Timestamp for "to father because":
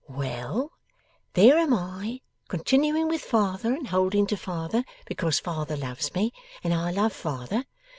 4.25-5.39